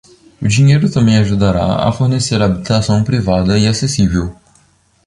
O 0.41 0.47
dinheiro 0.47 0.89
também 0.91 1.19
ajudará 1.19 1.87
a 1.87 1.91
fornecer 1.91 2.41
habitação 2.41 3.03
privada 3.03 3.55
e 3.59 3.67
acessível. 3.67 4.35